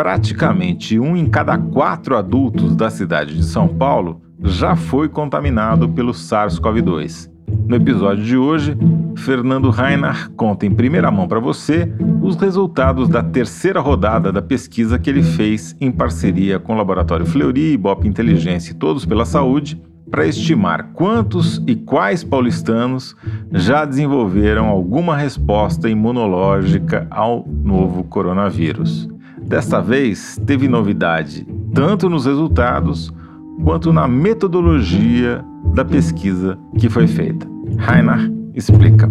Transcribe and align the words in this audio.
Praticamente 0.00 0.98
um 0.98 1.14
em 1.14 1.28
cada 1.28 1.58
quatro 1.58 2.16
adultos 2.16 2.74
da 2.74 2.88
cidade 2.88 3.36
de 3.36 3.44
São 3.44 3.68
Paulo 3.68 4.22
já 4.42 4.74
foi 4.74 5.10
contaminado 5.10 5.86
pelo 5.90 6.12
SARS-CoV-2 6.12 7.28
no 7.66 7.76
episódio 7.76 8.24
de 8.24 8.34
hoje, 8.34 8.78
Fernando 9.14 9.68
Reinach 9.68 10.30
conta 10.30 10.64
em 10.64 10.70
primeira 10.70 11.10
mão 11.10 11.28
para 11.28 11.38
você 11.38 11.92
os 12.22 12.34
resultados 12.36 13.10
da 13.10 13.22
terceira 13.22 13.78
rodada 13.78 14.32
da 14.32 14.40
pesquisa 14.40 14.98
que 14.98 15.10
ele 15.10 15.22
fez 15.22 15.76
em 15.78 15.92
parceria 15.92 16.58
com 16.58 16.72
o 16.72 16.76
Laboratório 16.78 17.26
Fleury, 17.26 17.74
Ibope 17.74 18.08
Inteligência 18.08 18.72
e 18.72 18.76
Todos 18.76 19.04
pela 19.04 19.26
Saúde 19.26 19.78
para 20.10 20.26
estimar 20.26 20.92
quantos 20.94 21.62
e 21.66 21.76
quais 21.76 22.24
paulistanos 22.24 23.14
já 23.52 23.84
desenvolveram 23.84 24.66
alguma 24.66 25.14
resposta 25.14 25.90
imunológica 25.90 27.06
ao 27.10 27.46
novo 27.46 28.02
coronavírus. 28.04 29.06
Desta 29.50 29.80
vez, 29.80 30.40
teve 30.46 30.68
novidade 30.68 31.44
tanto 31.74 32.08
nos 32.08 32.24
resultados 32.24 33.12
quanto 33.64 33.92
na 33.92 34.06
metodologia 34.06 35.44
da 35.74 35.84
pesquisa 35.84 36.56
que 36.78 36.88
foi 36.88 37.08
feita. 37.08 37.48
Rainer 37.76 38.30
explica. 38.54 39.10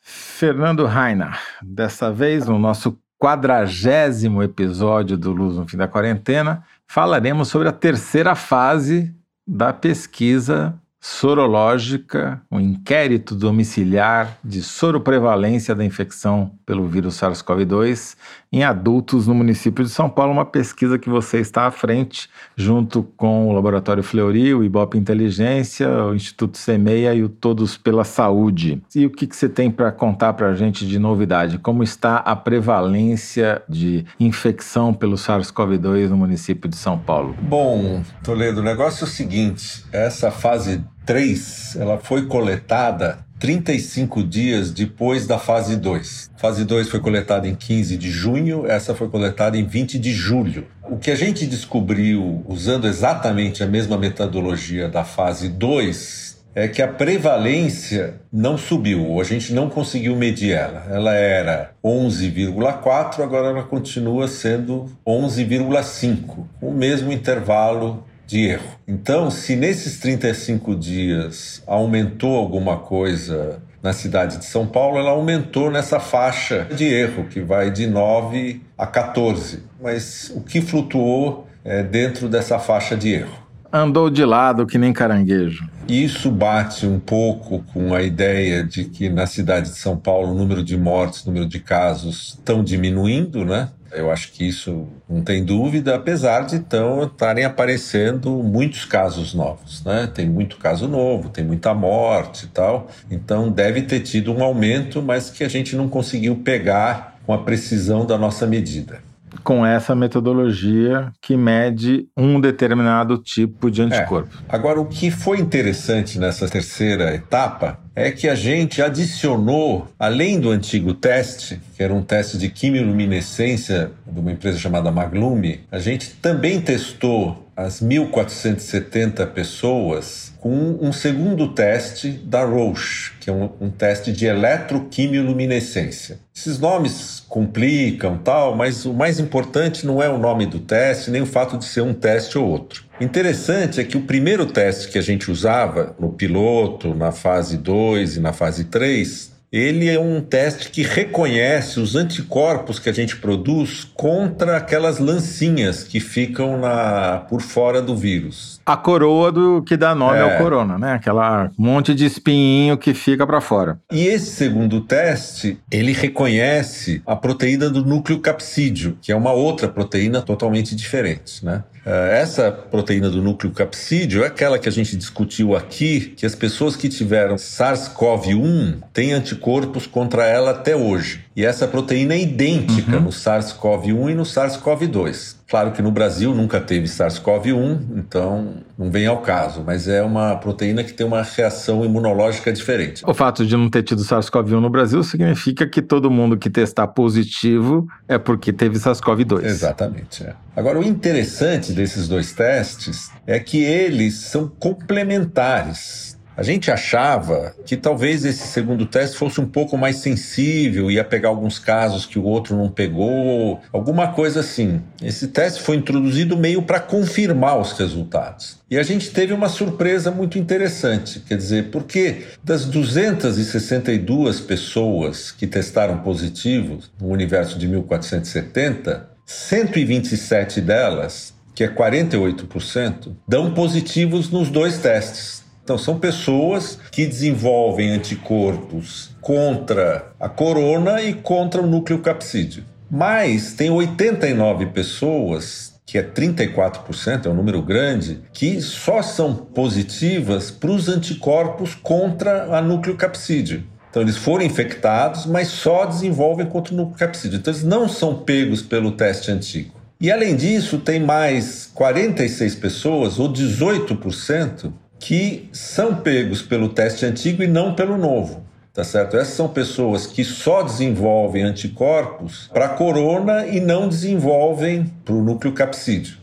Fernando 0.00 0.86
Rainer, 0.86 1.38
dessa 1.62 2.10
vez 2.10 2.46
no 2.46 2.58
nosso 2.58 2.98
quadragésimo 3.18 4.42
episódio 4.42 5.18
do 5.18 5.30
Luz 5.30 5.56
no 5.56 5.68
Fim 5.68 5.76
da 5.76 5.86
Quarentena, 5.86 6.64
falaremos 6.86 7.48
sobre 7.48 7.68
a 7.68 7.72
terceira 7.72 8.34
fase 8.34 9.14
da 9.46 9.74
pesquisa 9.74 10.74
sorológica, 11.00 12.42
um 12.50 12.60
inquérito 12.60 13.34
domiciliar 13.34 14.36
de 14.44 14.62
soroprevalência 14.62 15.74
da 15.74 15.82
infecção 15.82 16.52
pelo 16.66 16.86
vírus 16.86 17.14
SARS-CoV-2 17.18 18.16
em 18.52 18.64
adultos 18.64 19.26
no 19.26 19.34
município 19.34 19.84
de 19.84 19.90
São 19.90 20.10
Paulo, 20.10 20.32
uma 20.32 20.44
pesquisa 20.44 20.98
que 20.98 21.08
você 21.08 21.38
está 21.38 21.66
à 21.66 21.70
frente, 21.70 22.28
junto 22.56 23.04
com 23.16 23.48
o 23.48 23.52
Laboratório 23.52 24.02
Fleury, 24.02 24.54
o 24.54 24.64
Ibope 24.64 24.98
Inteligência, 24.98 25.88
o 26.04 26.14
Instituto 26.14 26.58
Semeia 26.58 27.14
e 27.14 27.22
o 27.22 27.28
Todos 27.28 27.76
pela 27.76 28.02
Saúde. 28.02 28.82
E 28.94 29.06
o 29.06 29.10
que, 29.10 29.26
que 29.26 29.36
você 29.36 29.48
tem 29.48 29.70
para 29.70 29.92
contar 29.92 30.32
para 30.32 30.48
a 30.48 30.54
gente 30.54 30.86
de 30.86 30.98
novidade? 30.98 31.58
Como 31.58 31.82
está 31.82 32.16
a 32.16 32.34
prevalência 32.34 33.62
de 33.68 34.04
infecção 34.18 34.92
pelo 34.92 35.16
SARS-CoV-2 35.16 36.08
no 36.08 36.16
município 36.16 36.68
de 36.68 36.76
São 36.76 36.98
Paulo? 36.98 37.36
Bom, 37.40 38.02
Toledo, 38.24 38.60
o 38.60 38.64
negócio 38.64 39.04
é 39.04 39.06
o 39.06 39.10
seguinte, 39.10 39.84
essa 39.92 40.30
fase 40.30 40.84
3, 41.06 41.76
ela 41.76 41.98
foi 41.98 42.26
coletada 42.26 43.24
35 43.40 44.22
dias 44.22 44.70
depois 44.70 45.26
da 45.26 45.38
fase 45.38 45.76
2. 45.76 46.30
Fase 46.36 46.62
2 46.66 46.90
foi 46.90 47.00
coletada 47.00 47.48
em 47.48 47.54
15 47.54 47.96
de 47.96 48.10
junho, 48.10 48.66
essa 48.66 48.94
foi 48.94 49.08
coletada 49.08 49.56
em 49.56 49.64
20 49.64 49.98
de 49.98 50.12
julho. 50.12 50.66
O 50.84 50.98
que 50.98 51.10
a 51.10 51.16
gente 51.16 51.46
descobriu 51.46 52.44
usando 52.46 52.86
exatamente 52.86 53.64
a 53.64 53.66
mesma 53.66 53.96
metodologia 53.96 54.90
da 54.90 55.04
fase 55.04 55.48
2 55.48 56.38
é 56.54 56.68
que 56.68 56.82
a 56.82 56.88
prevalência 56.88 58.20
não 58.30 58.58
subiu, 58.58 59.18
a 59.20 59.24
gente 59.24 59.54
não 59.54 59.70
conseguiu 59.70 60.14
medir 60.16 60.52
ela. 60.52 60.84
Ela 60.90 61.14
era 61.14 61.70
11,4, 61.82 63.22
agora 63.22 63.48
ela 63.48 63.62
continua 63.62 64.28
sendo 64.28 64.86
11,5, 65.06 66.44
o 66.60 66.72
mesmo 66.72 67.10
intervalo 67.10 68.04
de 68.30 68.46
erro. 68.46 68.70
Então, 68.86 69.28
se 69.28 69.56
nesses 69.56 69.98
35 69.98 70.76
dias 70.76 71.62
aumentou 71.66 72.36
alguma 72.36 72.76
coisa 72.76 73.60
na 73.82 73.92
cidade 73.92 74.36
de 74.36 74.44
São 74.44 74.66
Paulo, 74.66 74.98
ela 74.98 75.10
aumentou 75.10 75.70
nessa 75.70 75.98
faixa 75.98 76.66
de 76.76 76.84
erro, 76.84 77.24
que 77.24 77.40
vai 77.40 77.70
de 77.70 77.88
9 77.88 78.62
a 78.78 78.86
14. 78.86 79.64
Mas 79.82 80.30
o 80.34 80.42
que 80.42 80.60
flutuou 80.60 81.48
é 81.64 81.82
dentro 81.82 82.28
dessa 82.28 82.58
faixa 82.58 82.96
de 82.96 83.14
erro? 83.14 83.40
Andou 83.72 84.10
de 84.10 84.24
lado 84.24 84.66
que 84.66 84.78
nem 84.78 84.92
caranguejo. 84.92 85.68
Isso 85.88 86.30
bate 86.30 86.86
um 86.86 87.00
pouco 87.00 87.64
com 87.72 87.94
a 87.94 88.02
ideia 88.02 88.62
de 88.62 88.84
que 88.84 89.08
na 89.08 89.26
cidade 89.26 89.70
de 89.70 89.76
São 89.76 89.96
Paulo 89.96 90.32
o 90.32 90.34
número 90.34 90.62
de 90.62 90.76
mortes, 90.76 91.24
o 91.24 91.28
número 91.28 91.46
de 91.46 91.58
casos 91.58 92.36
estão 92.38 92.62
diminuindo, 92.62 93.44
né? 93.44 93.70
Eu 93.92 94.10
acho 94.10 94.32
que 94.32 94.46
isso 94.46 94.86
não 95.08 95.22
tem 95.22 95.44
dúvida, 95.44 95.96
apesar 95.96 96.42
de 96.42 96.56
então 96.56 97.02
estarem 97.04 97.44
aparecendo 97.44 98.30
muitos 98.42 98.84
casos 98.84 99.34
novos, 99.34 99.82
né? 99.84 100.08
Tem 100.12 100.28
muito 100.28 100.56
caso 100.58 100.86
novo, 100.86 101.28
tem 101.28 101.44
muita 101.44 101.74
morte 101.74 102.44
e 102.44 102.48
tal. 102.48 102.88
Então 103.10 103.50
deve 103.50 103.82
ter 103.82 104.00
tido 104.00 104.32
um 104.32 104.42
aumento, 104.42 105.02
mas 105.02 105.30
que 105.30 105.42
a 105.42 105.48
gente 105.48 105.74
não 105.74 105.88
conseguiu 105.88 106.36
pegar 106.36 107.18
com 107.26 107.32
a 107.32 107.38
precisão 107.38 108.06
da 108.06 108.16
nossa 108.16 108.46
medida 108.46 109.09
com 109.42 109.64
essa 109.64 109.94
metodologia 109.94 111.12
que 111.20 111.36
mede 111.36 112.08
um 112.16 112.40
determinado 112.40 113.18
tipo 113.18 113.70
de 113.70 113.82
anticorpo. 113.82 114.36
É. 114.48 114.54
Agora, 114.54 114.80
o 114.80 114.86
que 114.86 115.10
foi 115.10 115.38
interessante 115.38 116.18
nessa 116.18 116.48
terceira 116.48 117.14
etapa 117.14 117.78
é 117.94 118.10
que 118.10 118.28
a 118.28 118.34
gente 118.34 118.80
adicionou, 118.80 119.88
além 119.98 120.40
do 120.40 120.50
antigo 120.50 120.94
teste, 120.94 121.60
que 121.76 121.82
era 121.82 121.92
um 121.92 122.02
teste 122.02 122.38
de 122.38 122.48
quimiluminescência 122.48 123.90
de 124.06 124.20
uma 124.20 124.32
empresa 124.32 124.58
chamada 124.58 124.90
Maglume, 124.90 125.60
a 125.70 125.78
gente 125.78 126.10
também 126.14 126.60
testou 126.60 127.49
as 127.60 127.82
1.470 127.82 129.26
pessoas 129.26 130.32
com 130.40 130.78
um 130.80 130.90
segundo 130.92 131.48
teste 131.48 132.08
da 132.08 132.42
Roche, 132.42 133.12
que 133.20 133.28
é 133.28 133.32
um, 133.32 133.50
um 133.60 133.70
teste 133.70 134.10
de 134.10 134.24
eletroquimioluminescência. 134.24 136.18
Esses 136.34 136.58
nomes 136.58 137.22
complicam 137.28 138.16
tal, 138.16 138.56
mas 138.56 138.86
o 138.86 138.94
mais 138.94 139.20
importante 139.20 139.86
não 139.86 140.02
é 140.02 140.08
o 140.08 140.16
nome 140.16 140.46
do 140.46 140.58
teste, 140.58 141.10
nem 141.10 141.20
o 141.20 141.26
fato 141.26 141.58
de 141.58 141.66
ser 141.66 141.82
um 141.82 141.92
teste 141.92 142.38
ou 142.38 142.48
outro. 142.48 142.84
Interessante 142.98 143.78
é 143.78 143.84
que 143.84 143.98
o 143.98 144.02
primeiro 144.02 144.46
teste 144.46 144.88
que 144.88 144.96
a 144.96 145.02
gente 145.02 145.30
usava 145.30 145.94
no 146.00 146.10
piloto, 146.10 146.94
na 146.94 147.12
fase 147.12 147.58
2 147.58 148.16
e 148.16 148.20
na 148.20 148.32
fase 148.32 148.64
3, 148.64 149.29
ele 149.52 149.88
é 149.88 149.98
um 149.98 150.20
teste 150.20 150.70
que 150.70 150.82
reconhece 150.82 151.80
os 151.80 151.96
anticorpos 151.96 152.78
que 152.78 152.88
a 152.88 152.92
gente 152.92 153.16
produz 153.16 153.84
contra 153.94 154.56
aquelas 154.56 154.98
lancinhas 154.98 155.82
que 155.82 155.98
ficam 155.98 156.58
na, 156.58 157.24
por 157.28 157.42
fora 157.42 157.82
do 157.82 157.96
vírus. 157.96 158.60
A 158.64 158.76
coroa 158.76 159.32
do 159.32 159.62
que 159.62 159.76
dá 159.76 159.94
nome 159.94 160.18
é. 160.18 160.20
ao 160.20 160.38
corona, 160.38 160.78
né? 160.78 160.92
Aquela 160.92 161.50
monte 161.58 161.94
de 161.94 162.04
espinho 162.04 162.78
que 162.78 162.94
fica 162.94 163.26
para 163.26 163.40
fora. 163.40 163.80
E 163.90 164.06
esse 164.06 164.30
segundo 164.30 164.80
teste, 164.82 165.58
ele 165.70 165.92
reconhece 165.92 167.02
a 167.04 167.16
proteína 167.16 167.68
do 167.68 167.84
núcleo 167.84 168.20
capsídeo, 168.20 168.96
que 169.02 169.10
é 169.10 169.16
uma 169.16 169.32
outra 169.32 169.66
proteína 169.66 170.22
totalmente 170.22 170.76
diferente, 170.76 171.44
né? 171.44 171.64
Eh, 171.84 172.20
essa 172.20 172.50
proteína 172.50 173.08
do 173.08 173.22
núcleo 173.22 173.52
capsídeo 173.52 174.22
é 174.22 174.26
aquela 174.26 174.58
que 174.58 174.68
a 174.68 174.72
gente 174.72 174.96
discutiu 174.96 175.56
aqui, 175.56 176.12
que 176.16 176.26
as 176.26 176.34
pessoas 176.34 176.76
que 176.76 176.88
tiveram 176.88 177.36
SARS-CoV-1 177.36 178.82
têm 178.92 179.12
anticorpos 179.12 179.86
contra 179.86 180.26
ela 180.26 180.50
até 180.50 180.76
hoje. 180.76 181.24
E 181.34 181.44
essa 181.44 181.66
proteína 181.66 182.14
é 182.14 182.20
idêntica 182.20 182.96
uhum. 182.96 183.04
no 183.04 183.10
SARS-CoV-1 183.10 184.10
e 184.10 184.14
no 184.14 184.24
SARS-CoV-2. 184.24 185.39
Claro 185.50 185.72
que 185.72 185.82
no 185.82 185.90
Brasil 185.90 186.32
nunca 186.32 186.60
teve 186.60 186.86
SARS-CoV-1, 186.86 187.80
então 187.96 188.62
não 188.78 188.88
vem 188.88 189.08
ao 189.08 189.20
caso, 189.20 189.64
mas 189.66 189.88
é 189.88 190.00
uma 190.00 190.36
proteína 190.36 190.84
que 190.84 190.92
tem 190.92 191.04
uma 191.04 191.22
reação 191.22 191.84
imunológica 191.84 192.52
diferente. 192.52 193.02
O 193.04 193.12
fato 193.12 193.44
de 193.44 193.56
não 193.56 193.68
ter 193.68 193.82
tido 193.82 194.02
SARS-CoV-1 194.02 194.60
no 194.60 194.70
Brasil 194.70 195.02
significa 195.02 195.66
que 195.66 195.82
todo 195.82 196.08
mundo 196.08 196.38
que 196.38 196.48
testar 196.48 196.86
positivo 196.86 197.88
é 198.06 198.16
porque 198.16 198.52
teve 198.52 198.78
SARS-CoV-2. 198.78 199.44
Exatamente. 199.44 200.22
É. 200.22 200.34
Agora, 200.54 200.78
o 200.78 200.84
interessante 200.84 201.72
desses 201.72 202.06
dois 202.06 202.32
testes 202.32 203.10
é 203.26 203.40
que 203.40 203.60
eles 203.60 204.14
são 204.14 204.46
complementares. 204.46 206.16
A 206.40 206.42
gente 206.42 206.70
achava 206.70 207.54
que 207.66 207.76
talvez 207.76 208.24
esse 208.24 208.48
segundo 208.48 208.86
teste 208.86 209.18
fosse 209.18 209.38
um 209.42 209.46
pouco 209.46 209.76
mais 209.76 209.96
sensível, 209.96 210.90
ia 210.90 211.04
pegar 211.04 211.28
alguns 211.28 211.58
casos 211.58 212.06
que 212.06 212.18
o 212.18 212.24
outro 212.24 212.56
não 212.56 212.70
pegou, 212.70 213.60
alguma 213.70 214.14
coisa 214.14 214.40
assim. 214.40 214.80
Esse 215.02 215.28
teste 215.28 215.60
foi 215.60 215.76
introduzido 215.76 216.38
meio 216.38 216.62
para 216.62 216.80
confirmar 216.80 217.60
os 217.60 217.72
resultados. 217.72 218.56
E 218.70 218.78
a 218.78 218.82
gente 218.82 219.10
teve 219.10 219.34
uma 219.34 219.50
surpresa 219.50 220.10
muito 220.10 220.38
interessante, 220.38 221.20
quer 221.20 221.36
dizer, 221.36 221.64
porque 221.70 222.22
das 222.42 222.64
262 222.64 224.40
pessoas 224.40 225.30
que 225.30 225.46
testaram 225.46 225.98
positivos 225.98 226.90
no 226.98 227.08
universo 227.08 227.58
de 227.58 227.68
1470, 227.68 229.10
127 229.26 230.62
delas, 230.62 231.34
que 231.54 231.64
é 231.64 231.68
48%, 231.68 233.14
dão 233.28 233.52
positivos 233.52 234.30
nos 234.30 234.48
dois 234.48 234.78
testes. 234.78 235.39
Então, 235.70 235.78
são 235.78 236.00
pessoas 236.00 236.80
que 236.90 237.06
desenvolvem 237.06 237.92
anticorpos 237.92 239.10
contra 239.20 240.10
a 240.18 240.28
corona 240.28 241.00
e 241.00 241.14
contra 241.14 241.62
o 241.62 241.66
núcleo 241.68 242.00
capsídeo. 242.00 242.64
Mas 242.90 243.52
tem 243.52 243.70
89 243.70 244.66
pessoas, 244.66 245.74
que 245.86 245.96
é 245.96 246.02
34%, 246.02 247.26
é 247.26 247.28
um 247.28 247.34
número 247.34 247.62
grande, 247.62 248.18
que 248.32 248.60
só 248.60 249.00
são 249.00 249.32
positivas 249.32 250.50
para 250.50 250.72
os 250.72 250.88
anticorpos 250.88 251.76
contra 251.76 252.46
a 252.56 252.60
núcleo 252.60 252.96
capsídeo. 252.96 253.62
Então, 253.90 254.02
eles 254.02 254.16
foram 254.16 254.44
infectados, 254.44 255.24
mas 255.24 255.46
só 255.46 255.86
desenvolvem 255.86 256.46
contra 256.46 256.74
o 256.74 256.76
núcleo 256.76 256.98
capsídeo. 256.98 257.38
Então, 257.38 257.54
eles 257.54 257.62
não 257.62 257.88
são 257.88 258.16
pegos 258.24 258.60
pelo 258.60 258.90
teste 258.90 259.30
antigo. 259.30 259.72
E, 260.00 260.10
além 260.10 260.34
disso, 260.34 260.78
tem 260.78 260.98
mais 260.98 261.70
46 261.72 262.56
pessoas, 262.56 263.20
ou 263.20 263.32
18%, 263.32 264.72
que 265.00 265.48
são 265.52 265.96
pegos 265.96 266.42
pelo 266.42 266.68
teste 266.68 267.04
antigo 267.04 267.42
e 267.42 267.48
não 267.48 267.74
pelo 267.74 267.98
novo 267.98 268.48
tá 268.72 268.84
certo? 268.84 269.16
Essas 269.16 269.34
são 269.34 269.48
pessoas 269.48 270.06
que 270.06 270.24
só 270.24 270.62
desenvolvem 270.62 271.42
anticorpos 271.42 272.48
para 272.52 272.68
corona 272.68 273.46
e 273.46 273.60
não 273.60 273.88
desenvolvem 273.88 274.86
para 275.04 275.14
o 275.14 275.22
núcleo 275.22 275.52
capsídeo. 275.52 276.16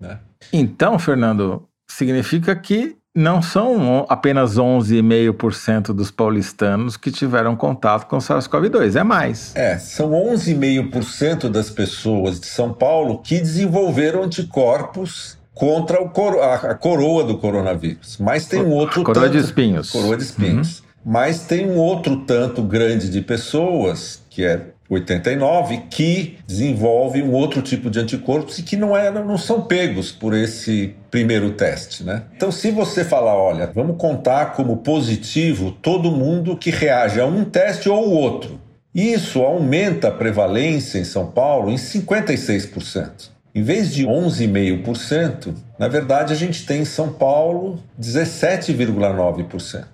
Né? 0.00 0.18
Então, 0.52 0.98
Fernando, 0.98 1.64
significa 1.90 2.54
que 2.54 2.96
não 3.14 3.42
são 3.42 4.06
apenas 4.08 4.56
11,5% 4.56 5.86
dos 5.92 6.10
paulistanos 6.10 6.96
que 6.96 7.10
tiveram 7.10 7.56
contato 7.56 8.06
com 8.06 8.18
SARS-CoV-2, 8.18 8.94
é 8.94 9.02
mais. 9.02 9.56
É, 9.56 9.76
são 9.76 10.12
11,5% 10.12 11.48
das 11.48 11.68
pessoas 11.68 12.38
de 12.38 12.46
São 12.46 12.72
Paulo 12.72 13.18
que 13.18 13.40
desenvolveram 13.40 14.22
anticorpos 14.22 15.37
contra 15.58 15.98
coro 16.08 16.40
a, 16.40 16.72
coroa 16.76 17.24
do 17.24 17.36
coronavírus. 17.36 18.16
Mas 18.20 18.46
tem 18.46 18.62
um 18.62 18.70
outro. 18.70 19.02
Coroa 19.02 19.24
tanto, 19.24 19.36
de 19.36 19.44
espinhos. 19.44 19.90
Coroa 19.90 20.16
de 20.16 20.22
espinhos. 20.22 20.78
Uhum. 20.78 20.84
Mas 21.04 21.40
tem 21.40 21.68
um 21.68 21.76
outro 21.76 22.18
tanto 22.18 22.62
grande 22.62 23.10
de 23.10 23.20
pessoas, 23.20 24.22
que 24.30 24.44
é 24.44 24.66
89, 24.88 25.82
que 25.90 26.38
desenvolve 26.46 27.22
um 27.22 27.32
outro 27.32 27.60
tipo 27.60 27.90
de 27.90 27.98
anticorpos 27.98 28.58
e 28.58 28.62
que 28.62 28.76
não, 28.76 28.96
é, 28.96 29.10
não 29.10 29.36
são 29.36 29.62
pegos 29.62 30.12
por 30.12 30.32
esse 30.32 30.94
primeiro 31.10 31.50
teste. 31.50 32.04
Né? 32.04 32.22
Então, 32.36 32.52
se 32.52 32.70
você 32.70 33.04
falar, 33.04 33.34
olha, 33.34 33.66
vamos 33.74 33.96
contar 33.98 34.52
como 34.52 34.78
positivo 34.78 35.72
todo 35.82 36.10
mundo 36.10 36.56
que 36.56 36.70
reage 36.70 37.20
a 37.20 37.26
um 37.26 37.44
teste 37.44 37.88
ou 37.88 38.10
outro, 38.10 38.60
isso 38.94 39.42
aumenta 39.42 40.08
a 40.08 40.12
prevalência 40.12 40.98
em 40.98 41.04
São 41.04 41.26
Paulo 41.26 41.70
em 41.70 41.76
56%. 41.76 43.37
Em 43.54 43.62
vez 43.62 43.92
de 43.92 44.06
11,5%, 44.06 45.54
na 45.78 45.88
verdade 45.88 46.32
a 46.32 46.36
gente 46.36 46.66
tem 46.66 46.82
em 46.82 46.84
São 46.84 47.12
Paulo 47.12 47.80
17,9%. 48.00 49.84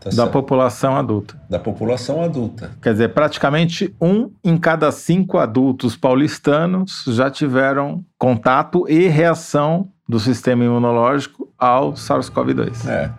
Tá 0.00 0.10
da 0.10 0.26
população 0.28 0.96
adulta. 0.96 1.40
Da 1.50 1.58
população 1.58 2.22
adulta. 2.22 2.70
Quer 2.80 2.92
dizer, 2.92 3.08
praticamente 3.08 3.94
um 4.00 4.30
em 4.44 4.56
cada 4.56 4.92
cinco 4.92 5.38
adultos 5.38 5.96
paulistanos 5.96 7.04
já 7.08 7.30
tiveram 7.30 8.04
contato 8.16 8.88
e 8.88 9.08
reação 9.08 9.88
do 10.08 10.20
sistema 10.20 10.64
imunológico 10.64 11.52
ao 11.58 11.94
SARS-CoV-2. 11.94 12.88
É. 12.88 13.10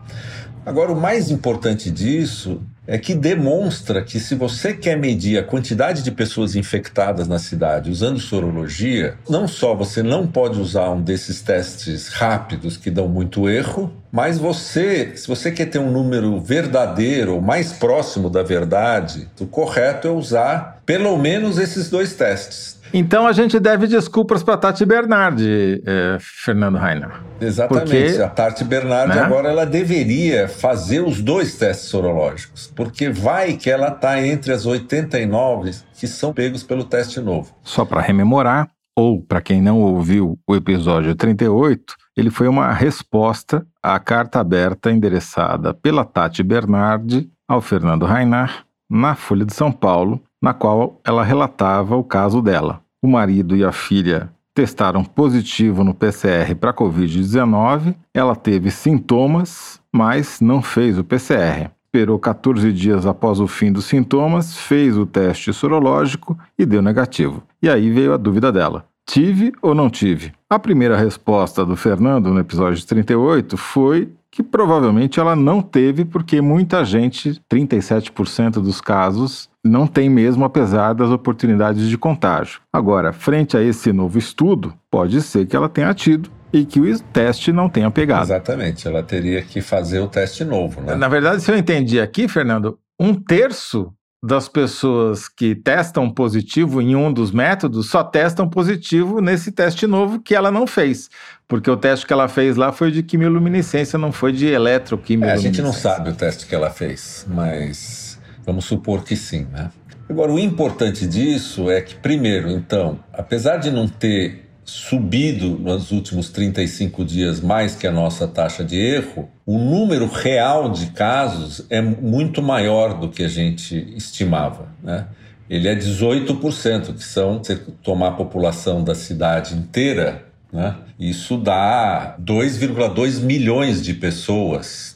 Agora, 0.66 0.92
o 0.92 1.00
mais 1.00 1.30
importante 1.30 1.92
disso 1.92 2.62
é 2.90 2.98
que 2.98 3.14
demonstra 3.14 4.02
que 4.04 4.20
se 4.20 4.34
você 4.34 4.74
quer 4.74 4.98
medir 4.98 5.38
a 5.38 5.44
quantidade 5.44 6.02
de 6.02 6.10
pessoas 6.10 6.56
infectadas 6.56 7.28
na 7.28 7.38
cidade 7.38 7.92
usando 7.92 8.20
sorologia, 8.20 9.14
não 9.30 9.48
só 9.48 9.76
você 9.76 10.02
não 10.02 10.26
pode 10.26 10.60
usar 10.60 10.90
um 10.90 11.00
desses 11.00 11.40
testes 11.40 12.08
rápidos 12.08 12.78
que 12.78 12.90
dão 12.90 13.08
muito 13.08 13.48
erro, 13.48 13.94
mas 14.12 14.40
você, 14.40 15.12
se 15.16 15.28
você 15.28 15.52
quer 15.52 15.68
ter 15.68 15.78
um 15.78 15.92
número 15.92 16.42
verdadeiro 16.42 17.36
ou 17.36 17.42
mais 17.42 17.72
próximo 17.72 18.28
da 18.28 18.42
verdade, 18.42 19.30
o 19.40 19.46
correto 19.46 20.08
é 20.08 20.12
usar 20.12 20.82
pelo 20.84 21.16
menos 21.20 21.60
esses 21.60 21.92
dois 21.92 22.16
testes. 22.16 22.79
Então 22.94 23.28
a 23.28 23.32
gente 23.32 23.60
deve 23.60 23.88
desculpas 23.88 24.42
para 24.42 24.58
Tati 24.58 24.86
Bernardi, 24.86 25.82
eh, 25.86 26.18
Fernando 26.20 26.78
Rainer. 26.78 27.12
Exatamente. 27.40 27.92
Porque, 27.92 28.22
a 28.22 28.30
Tati 28.30 28.64
Bernardi 28.64 29.16
né? 29.16 29.22
agora 29.22 29.50
ela 29.50 29.66
deveria 29.66 30.48
fazer 30.48 31.02
os 31.02 31.22
dois 31.22 31.56
testes 31.56 31.88
sorológicos, 31.90 32.72
porque 32.76 33.10
vai 33.10 33.54
que 33.54 33.70
ela 33.70 33.90
está 33.90 34.26
entre 34.26 34.52
as 34.52 34.66
89 34.66 35.72
que 35.94 36.08
são 36.08 36.34
pegos 36.34 36.64
pelo 36.64 36.84
teste 36.84 37.20
novo. 37.20 37.54
Só 37.64 37.86
para 37.86 38.02
rememorar, 38.02 38.70
ou 38.96 39.22
para 39.22 39.42
quem 39.42 39.62
não 39.62 39.82
ouviu 39.82 40.38
o 40.48 40.56
episódio 40.56 41.16
38, 41.16 41.96
ele 42.18 42.30
foi 42.30 42.48
uma 42.48 42.74
resposta 42.74 43.66
à 43.82 44.00
carta 44.00 44.40
aberta 44.40 44.92
endereçada 44.92 45.74
pela 45.74 46.04
Tati 46.04 46.44
Bernardi 46.44 47.30
ao 47.48 47.62
Fernando 47.62 48.06
Rainar 48.06 48.66
na 48.90 49.16
Folha 49.16 49.46
de 49.46 49.54
São 49.54 49.72
Paulo 49.72 50.22
na 50.42 50.54
qual 50.54 51.00
ela 51.04 51.24
relatava 51.24 51.96
o 51.96 52.04
caso 52.04 52.42
dela. 52.42 52.82
O 53.02 53.08
marido 53.08 53.56
e 53.56 53.64
a 53.64 53.72
filha 53.72 54.30
testaram 54.54 55.04
positivo 55.04 55.84
no 55.84 55.94
PCR 55.94 56.54
para 56.56 56.74
Covid-19, 56.74 57.96
ela 58.14 58.36
teve 58.36 58.70
sintomas, 58.70 59.80
mas 59.92 60.42
não 60.42 60.62
fez 60.62 60.98
o 60.98 61.04
PCR. 61.04 61.70
Esperou 61.86 62.20
14 62.20 62.72
dias 62.72 63.06
após 63.06 63.40
o 63.40 63.48
fim 63.48 63.72
dos 63.72 63.86
sintomas, 63.86 64.58
fez 64.58 64.98
o 64.98 65.06
teste 65.06 65.52
sorológico 65.54 66.38
e 66.58 66.66
deu 66.66 66.82
negativo. 66.82 67.42
E 67.62 67.70
aí 67.70 67.90
veio 67.90 68.14
a 68.14 68.18
dúvida 68.18 68.52
dela: 68.52 68.86
tive 69.08 69.54
ou 69.62 69.74
não 69.74 69.90
tive? 69.90 70.34
A 70.50 70.60
primeira 70.60 70.98
resposta 70.98 71.66
do 71.66 71.76
Fernando 71.76 72.32
no 72.32 72.40
episódio 72.40 72.86
38 72.86 73.58
foi 73.58 74.14
que 74.32 74.44
provavelmente 74.44 75.20
ela 75.20 75.36
não 75.36 75.62
teve, 75.62 76.06
porque 76.06 76.40
muita 76.42 76.86
gente, 76.86 77.42
37% 77.52 78.62
dos 78.62 78.80
casos, 78.80 79.49
não 79.64 79.86
tem 79.86 80.10
mesmo, 80.10 80.46
apesar 80.46 80.94
das 80.94 81.10
oportunidades 81.10 81.88
de 81.88 81.98
contágio. 81.98 82.62
Agora, 82.72 83.12
frente 83.12 83.58
a 83.58 83.62
esse 83.62 83.92
novo 83.92 84.18
estudo, 84.18 84.74
pode 84.90 85.22
ser 85.22 85.46
que 85.46 85.56
ela 85.56 85.70
tenha 85.70 85.94
tido 85.94 86.30
e 86.52 86.66
que 86.66 86.80
o 86.80 87.00
teste 87.00 87.52
não 87.52 87.70
tenha 87.70 87.92
pegado. 87.92 88.24
Exatamente, 88.24 88.88
ela 88.88 89.04
teria 89.04 89.42
que 89.42 89.62
fazer 89.62 90.00
o 90.00 90.08
teste 90.08 90.44
novo, 90.44 90.82
né? 90.82 90.96
Na 90.96 91.08
verdade, 91.08 91.42
se 91.42 91.52
eu 91.52 91.58
entendi 91.58 92.00
aqui, 92.00 92.28
Fernando, 92.28 92.80
um 93.00 93.14
terço 93.14 93.94
das 94.22 94.50
pessoas 94.50 95.30
que 95.30 95.56
testam 95.56 96.10
positivo 96.10 96.82
em 96.82 96.96
um 96.96 97.12
dos 97.12 97.32
métodos 97.32 97.90
só 97.90 98.04
testam 98.04 98.50
positivo 98.50 99.22
nesse 99.22 99.50
teste 99.52 99.88
novo 99.88 100.20
que 100.20 100.36
ela 100.36 100.52
não 100.52 100.68
fez. 100.68 101.10
Porque 101.48 101.72
o 101.72 101.78
teste 101.78 102.06
que 102.06 102.12
ela 102.12 102.28
fez 102.28 102.58
lá 102.58 102.72
foi 102.72 102.92
de 102.92 103.02
quimioluminescência, 103.02 103.98
não 103.98 104.12
foi 104.12 104.34
de 104.34 104.48
eletroquimioluminescência. 104.48 105.48
É, 105.48 105.50
a 105.50 105.54
gente 105.54 105.62
não 105.62 105.72
sabe 105.72 106.10
o 106.10 106.14
teste 106.14 106.46
que 106.46 106.54
ela 106.54 106.70
fez, 106.70 107.26
mas 107.30 108.09
vamos 108.46 108.66
supor 108.66 109.04
que 109.04 109.16
sim, 109.16 109.46
né? 109.52 109.72
Agora, 110.10 110.32
o 110.32 110.40
importante 110.40 111.06
disso 111.06 111.70
é 111.70 111.82
que, 111.82 111.94
primeiro, 111.94 112.50
então, 112.50 113.00
apesar 113.14 113.58
de 113.58 113.70
não 113.70 113.88
ter 113.88 114.50
subido 114.70 115.58
nos 115.58 115.92
últimos 115.92 116.30
35 116.30 117.04
dias 117.04 117.40
mais 117.42 117.76
que 117.76 117.86
a 117.86 117.92
nossa 117.92 118.28
taxa 118.28 118.64
de 118.64 118.76
erro, 118.76 119.30
o 119.46 119.58
número 119.58 120.08
real 120.08 120.70
de 120.70 120.88
casos 120.88 121.66
é 121.70 121.82
muito 121.82 122.42
maior 122.42 123.00
do 123.00 123.10
que 123.10 123.24
a 123.24 123.28
gente 123.28 123.94
estimava. 123.96 124.68
Né? 124.84 125.08
Ele 125.50 125.68
é 125.68 125.76
18%, 125.76 126.94
que 126.94 127.04
são, 127.04 127.44
se 127.44 127.56
tomar 127.84 128.10
a 128.10 128.12
população 128.12 128.84
da 128.84 128.94
cidade 128.94 129.56
inteira, 129.56 130.26
né? 130.52 130.76
isso 131.00 131.38
dá 131.38 132.16
2,2 132.20 133.22
milhões 133.22 133.82
de 133.82 133.94
pessoas 133.94 134.89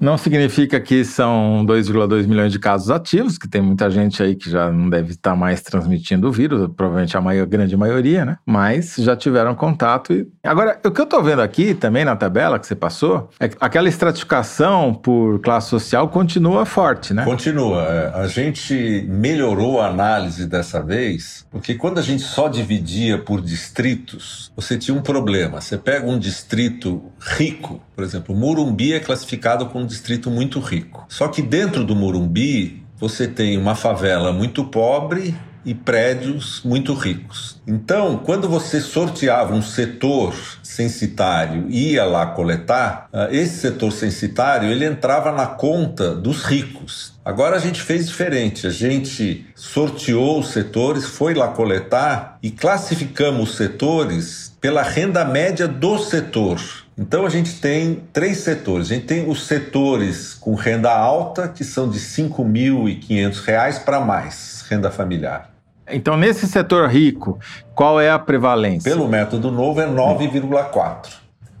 não 0.00 0.18
significa 0.18 0.80
que 0.80 1.04
são 1.04 1.64
2,2 1.66 2.26
milhões 2.26 2.52
de 2.52 2.58
casos 2.58 2.90
ativos, 2.90 3.38
que 3.38 3.48
tem 3.48 3.62
muita 3.62 3.90
gente 3.90 4.22
aí 4.22 4.34
que 4.34 4.50
já 4.50 4.70
não 4.70 4.90
deve 4.90 5.12
estar 5.12 5.34
mais 5.34 5.62
transmitindo 5.62 6.28
o 6.28 6.32
vírus, 6.32 6.68
provavelmente 6.76 7.16
a 7.16 7.20
maior, 7.20 7.46
grande 7.46 7.76
maioria, 7.76 8.24
né? 8.24 8.38
Mas 8.44 8.96
já 8.98 9.16
tiveram 9.16 9.54
contato. 9.54 10.12
E... 10.12 10.26
Agora, 10.42 10.78
o 10.84 10.90
que 10.90 11.00
eu 11.00 11.04
estou 11.04 11.22
vendo 11.22 11.42
aqui 11.42 11.74
também 11.74 12.04
na 12.04 12.16
tabela 12.16 12.58
que 12.58 12.66
você 12.66 12.74
passou, 12.74 13.30
é 13.38 13.48
que 13.48 13.56
aquela 13.60 13.88
estratificação 13.88 14.94
por 14.94 15.40
classe 15.40 15.68
social 15.68 16.08
continua 16.08 16.64
forte, 16.64 17.14
né? 17.14 17.24
Continua. 17.24 17.82
É. 17.84 18.12
A 18.14 18.26
gente 18.26 19.06
melhorou 19.08 19.80
a 19.80 19.88
análise 19.88 20.46
dessa 20.46 20.82
vez, 20.82 21.46
porque 21.50 21.74
quando 21.74 21.98
a 21.98 22.02
gente 22.02 22.22
só 22.22 22.48
dividia 22.48 23.18
por 23.18 23.40
distritos, 23.40 24.52
você 24.56 24.76
tinha 24.76 24.96
um 24.96 25.02
problema. 25.02 25.60
Você 25.60 25.78
pega 25.78 26.06
um 26.06 26.18
distrito 26.18 27.02
rico, 27.20 27.80
por 27.94 28.02
exemplo, 28.04 28.34
Murumbi 28.34 28.92
é 28.92 29.00
classificado 29.00 29.66
como 29.66 29.84
um 29.84 29.86
distrito 29.86 30.30
muito 30.30 30.58
rico. 30.58 31.04
Só 31.08 31.28
que 31.28 31.40
dentro 31.40 31.84
do 31.84 31.94
Murumbi, 31.94 32.82
você 32.98 33.28
tem 33.28 33.56
uma 33.58 33.74
favela 33.74 34.32
muito 34.32 34.64
pobre 34.64 35.34
e 35.64 35.74
prédios 35.74 36.60
muito 36.64 36.92
ricos. 36.92 37.60
Então, 37.66 38.18
quando 38.18 38.48
você 38.48 38.80
sorteava 38.80 39.54
um 39.54 39.62
setor 39.62 40.34
censitário 40.62 41.66
e 41.70 41.92
ia 41.92 42.04
lá 42.04 42.26
coletar, 42.26 43.08
ah, 43.12 43.28
esse 43.30 43.60
setor 43.60 43.90
censitário 43.90 44.70
ele 44.70 44.84
entrava 44.84 45.32
na 45.32 45.46
conta 45.46 46.14
dos 46.14 46.44
ricos. 46.44 47.14
Agora 47.24 47.56
a 47.56 47.58
gente 47.58 47.80
fez 47.80 48.06
diferente. 48.06 48.66
A 48.66 48.70
gente 48.70 49.46
sorteou 49.54 50.40
os 50.40 50.48
setores, 50.48 51.06
foi 51.06 51.32
lá 51.32 51.48
coletar 51.48 52.38
e 52.42 52.50
classificamos 52.50 53.50
os 53.50 53.56
setores 53.56 54.53
pela 54.64 54.80
renda 54.80 55.26
média 55.26 55.68
do 55.68 55.98
setor. 55.98 56.58
Então 56.96 57.26
a 57.26 57.28
gente 57.28 57.60
tem 57.60 58.02
três 58.14 58.38
setores. 58.38 58.90
A 58.90 58.94
gente 58.94 59.04
tem 59.04 59.28
os 59.28 59.46
setores 59.46 60.32
com 60.32 60.54
renda 60.54 60.90
alta, 60.90 61.46
que 61.46 61.62
são 61.62 61.86
de 61.86 61.98
R$ 61.98 62.04
5.500 62.04 63.84
para 63.84 64.00
mais, 64.00 64.64
renda 64.66 64.90
familiar. 64.90 65.50
Então, 65.86 66.16
nesse 66.16 66.46
setor 66.46 66.88
rico, 66.88 67.38
qual 67.74 68.00
é 68.00 68.10
a 68.10 68.18
prevalência? 68.18 68.90
Pelo 68.90 69.06
método 69.06 69.50
novo 69.50 69.82
é 69.82 69.86
9,4. 69.86 71.08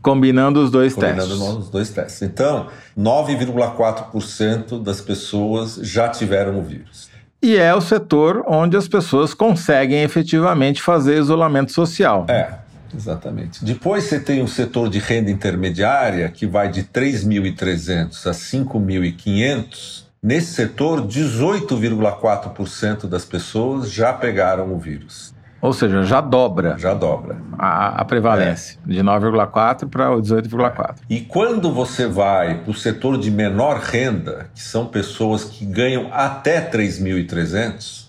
Combinando 0.00 0.64
os 0.64 0.70
dois 0.70 0.94
Combinando 0.94 1.28
testes. 1.28 1.58
os 1.58 1.68
dois 1.68 1.90
testes. 1.90 2.22
Então, 2.22 2.68
9,4% 2.98 4.82
das 4.82 5.02
pessoas 5.02 5.74
já 5.74 6.08
tiveram 6.08 6.58
o 6.58 6.62
vírus. 6.62 7.10
E 7.42 7.58
é 7.58 7.74
o 7.74 7.82
setor 7.82 8.42
onde 8.46 8.78
as 8.78 8.88
pessoas 8.88 9.34
conseguem 9.34 10.02
efetivamente 10.02 10.80
fazer 10.80 11.18
isolamento 11.18 11.70
social. 11.70 12.24
É, 12.30 12.63
exatamente. 12.94 13.64
Depois 13.64 14.04
você 14.04 14.20
tem 14.20 14.42
o 14.42 14.48
setor 14.48 14.88
de 14.88 14.98
renda 14.98 15.30
intermediária, 15.30 16.28
que 16.28 16.46
vai 16.46 16.70
de 16.70 16.84
3.300 16.84 18.26
a 18.26 18.32
5.500. 18.32 20.04
Nesse 20.22 20.54
setor, 20.54 21.06
18,4% 21.06 23.06
das 23.06 23.24
pessoas 23.24 23.90
já 23.90 24.12
pegaram 24.12 24.72
o 24.72 24.78
vírus. 24.78 25.34
Ou 25.64 25.72
seja, 25.72 26.02
já 26.02 26.20
dobra 26.20 26.76
Já 26.76 26.92
dobra. 26.92 27.38
a, 27.58 28.02
a 28.02 28.04
prevalência, 28.04 28.78
de 28.84 29.00
9,4 29.00 29.88
para 29.88 30.10
18,4. 30.10 30.96
E 31.08 31.22
quando 31.22 31.72
você 31.72 32.06
vai 32.06 32.58
para 32.58 32.70
o 32.70 32.74
setor 32.74 33.16
de 33.16 33.30
menor 33.30 33.78
renda, 33.78 34.50
que 34.54 34.60
são 34.60 34.84
pessoas 34.84 35.44
que 35.44 35.64
ganham 35.64 36.10
até 36.12 36.60
3.300, 36.60 38.03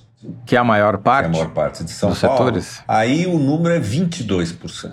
Que 0.46 0.55
é 0.55 0.60
a 0.60 0.63
maior 0.63 0.94
que 0.94 1.00
é 1.00 1.03
parte, 1.03 1.25
a 1.25 1.29
maior 1.29 1.50
parte 1.50 1.84
de 1.84 1.91
São 1.91 2.10
dos 2.10 2.22
Paulo, 2.22 2.38
setores? 2.38 2.84
aí 2.88 3.25
o 3.25 3.38
número 3.39 3.74
é 3.75 3.79
22%. 3.79 4.91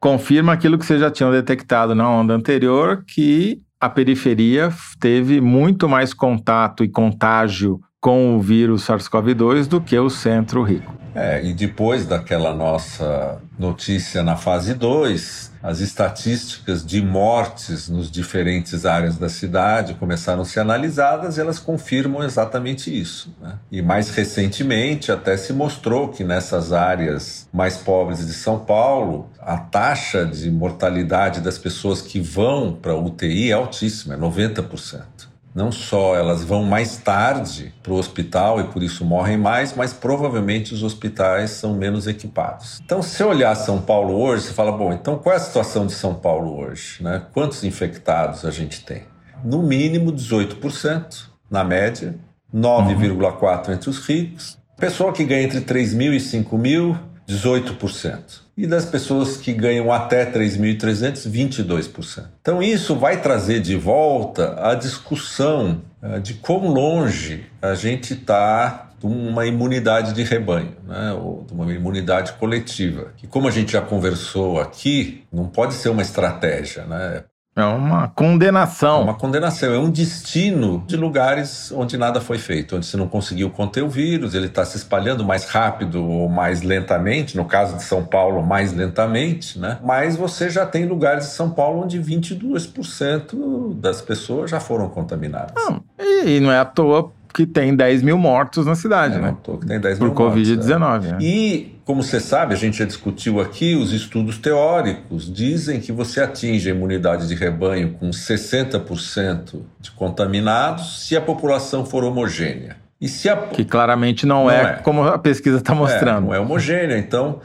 confirma 0.00 0.52
aquilo 0.52 0.78
que 0.78 0.84
vocês 0.86 1.00
já 1.00 1.10
tinham 1.10 1.30
detectado 1.30 1.94
na 1.94 2.08
onda 2.10 2.34
anterior, 2.34 3.04
que 3.06 3.60
a 3.80 3.88
periferia 3.88 4.72
teve 5.00 5.40
muito 5.40 5.88
mais 5.88 6.12
contato 6.14 6.84
e 6.84 6.88
contágio 6.88 7.80
com 8.00 8.36
o 8.36 8.40
vírus 8.40 8.84
SARS-CoV-2 8.86 9.66
do 9.66 9.80
que 9.80 9.96
o 9.98 10.10
centro 10.10 10.62
rico. 10.62 11.01
É, 11.14 11.44
e 11.44 11.52
depois 11.52 12.06
daquela 12.06 12.54
nossa 12.54 13.40
notícia 13.58 14.22
na 14.22 14.36
fase 14.36 14.74
2, 14.74 15.52
as 15.62 15.80
estatísticas 15.80 16.84
de 16.84 17.00
mortes 17.00 17.88
nos 17.88 18.10
diferentes 18.10 18.84
áreas 18.84 19.16
da 19.16 19.28
cidade 19.28 19.94
começaram 19.94 20.42
a 20.42 20.44
ser 20.44 20.60
analisadas 20.60 21.36
e 21.36 21.40
elas 21.40 21.58
confirmam 21.58 22.24
exatamente 22.24 22.90
isso. 22.98 23.34
né? 23.40 23.58
E 23.70 23.80
mais 23.80 24.10
recentemente 24.10 25.12
até 25.12 25.36
se 25.36 25.52
mostrou 25.52 26.08
que 26.08 26.24
nessas 26.24 26.72
áreas 26.72 27.48
mais 27.52 27.76
pobres 27.76 28.26
de 28.26 28.32
São 28.32 28.58
Paulo, 28.58 29.30
a 29.40 29.56
taxa 29.56 30.24
de 30.24 30.50
mortalidade 30.50 31.40
das 31.40 31.58
pessoas 31.58 32.00
que 32.00 32.20
vão 32.20 32.72
para 32.72 32.96
UTI 32.96 33.50
é 33.50 33.54
altíssima, 33.54 34.14
é 34.14 34.16
90%. 34.16 35.31
Não 35.54 35.70
só 35.70 36.16
elas 36.16 36.42
vão 36.42 36.64
mais 36.64 36.96
tarde 36.96 37.74
para 37.82 37.92
o 37.92 37.96
hospital 37.96 38.60
e 38.60 38.64
por 38.64 38.82
isso 38.82 39.04
morrem 39.04 39.36
mais, 39.36 39.74
mas 39.76 39.92
provavelmente 39.92 40.72
os 40.72 40.82
hospitais 40.82 41.50
são 41.50 41.74
menos 41.74 42.06
equipados. 42.06 42.80
Então, 42.82 43.02
se 43.02 43.22
olhar 43.22 43.54
São 43.54 43.80
Paulo 43.80 44.18
hoje, 44.18 44.44
você 44.44 44.54
fala: 44.54 44.72
bom, 44.72 44.92
então 44.92 45.18
qual 45.18 45.34
é 45.34 45.36
a 45.36 45.40
situação 45.40 45.86
de 45.86 45.92
São 45.92 46.14
Paulo 46.14 46.58
hoje? 46.58 47.02
Né? 47.02 47.22
Quantos 47.34 47.64
infectados 47.64 48.46
a 48.46 48.50
gente 48.50 48.84
tem? 48.84 49.02
No 49.44 49.62
mínimo 49.62 50.10
18%, 50.12 51.26
na 51.50 51.62
média, 51.62 52.14
9,4% 52.54 53.74
entre 53.74 53.90
os 53.90 53.98
ricos. 54.06 54.58
Pessoa 54.78 55.12
que 55.12 55.24
ganha 55.24 55.42
entre 55.42 55.60
3 55.60 55.94
mil 55.94 56.14
e 56.14 56.20
5 56.20 56.56
mil, 56.56 56.96
18%. 57.28 58.41
E 58.56 58.66
das 58.66 58.84
pessoas 58.84 59.36
que 59.36 59.52
ganham 59.52 59.90
até 59.90 60.26
3.300, 60.26 61.30
22%. 61.30 62.24
Então, 62.40 62.62
isso 62.62 62.94
vai 62.96 63.20
trazer 63.20 63.60
de 63.60 63.76
volta 63.76 64.56
a 64.60 64.74
discussão 64.74 65.80
eh, 66.02 66.18
de 66.20 66.34
quão 66.34 66.68
longe 66.68 67.46
a 67.62 67.74
gente 67.74 68.12
está 68.12 68.90
de 68.98 69.06
uma 69.06 69.46
imunidade 69.46 70.12
de 70.12 70.22
rebanho, 70.22 70.76
né? 70.86 71.12
ou 71.12 71.44
de 71.44 71.52
uma 71.52 71.72
imunidade 71.72 72.34
coletiva. 72.34 73.12
Que, 73.16 73.26
como 73.26 73.48
a 73.48 73.50
gente 73.50 73.72
já 73.72 73.80
conversou 73.80 74.60
aqui, 74.60 75.24
não 75.32 75.46
pode 75.46 75.74
ser 75.74 75.88
uma 75.88 76.02
estratégia. 76.02 76.84
Né? 76.84 77.24
É 77.54 77.62
uma 77.64 78.04
É 78.04 78.10
condenação. 78.14 79.02
uma 79.02 79.12
condenação, 79.12 79.74
é 79.74 79.78
um 79.78 79.90
destino 79.90 80.82
de 80.86 80.96
lugares 80.96 81.70
onde 81.76 81.98
nada 81.98 82.18
foi 82.18 82.38
feito, 82.38 82.76
onde 82.76 82.86
se 82.86 82.96
não 82.96 83.06
conseguiu 83.06 83.50
conter 83.50 83.82
o 83.84 83.90
vírus, 83.90 84.34
ele 84.34 84.46
está 84.46 84.64
se 84.64 84.78
espalhando 84.78 85.22
mais 85.22 85.44
rápido 85.44 86.02
ou 86.02 86.30
mais 86.30 86.62
lentamente, 86.62 87.36
no 87.36 87.44
caso 87.44 87.76
de 87.76 87.82
São 87.82 88.02
Paulo, 88.04 88.42
mais 88.42 88.72
lentamente, 88.72 89.58
né? 89.58 89.78
Mas 89.84 90.16
você 90.16 90.48
já 90.48 90.64
tem 90.64 90.86
lugares 90.86 91.24
de 91.26 91.30
São 91.32 91.50
Paulo 91.50 91.82
onde 91.82 91.98
22% 92.00 93.74
das 93.80 94.00
pessoas 94.00 94.50
já 94.50 94.60
foram 94.60 94.88
contaminadas. 94.88 95.52
Não, 95.54 95.82
e, 96.00 96.36
e 96.36 96.40
não 96.40 96.50
é 96.50 96.58
à 96.58 96.64
toa 96.64 97.12
que 97.34 97.46
tem 97.46 97.74
10 97.74 98.02
mil 98.02 98.18
mortos 98.18 98.66
na 98.66 98.74
cidade, 98.74 99.16
É, 99.16 99.18
né? 99.20 99.28
não 99.28 99.34
tô- 99.36 99.56
que 99.56 99.66
tem 99.66 99.80
10 99.80 99.98
Por 99.98 100.04
mil 100.06 100.14
mortes, 100.14 100.48
né? 100.48 100.54
Covid-19. 100.76 101.00
né? 101.12 101.18
E, 101.20 101.71
como 101.84 102.02
você 102.02 102.20
sabe, 102.20 102.54
a 102.54 102.56
gente 102.56 102.78
já 102.78 102.84
discutiu 102.84 103.40
aqui, 103.40 103.74
os 103.74 103.92
estudos 103.92 104.38
teóricos 104.38 105.32
dizem 105.32 105.80
que 105.80 105.90
você 105.90 106.20
atinge 106.20 106.70
a 106.70 106.74
imunidade 106.74 107.26
de 107.26 107.34
rebanho 107.34 107.94
com 107.94 108.10
60% 108.10 109.62
de 109.80 109.90
contaminados 109.90 111.06
se 111.06 111.16
a 111.16 111.20
população 111.20 111.84
for 111.84 112.04
homogênea. 112.04 112.76
E 113.00 113.08
se 113.08 113.28
a 113.28 113.36
Que 113.36 113.64
claramente 113.64 114.24
não, 114.24 114.44
Não 114.44 114.50
é, 114.50 114.62
é. 114.62 114.72
como 114.74 115.02
a 115.02 115.18
pesquisa 115.18 115.58
está 115.58 115.72
é, 115.72 115.76
mostrando. 115.76 116.26
não 116.26 116.34
é 116.34 116.38
homogênea, 116.38 116.96
então 116.96 117.40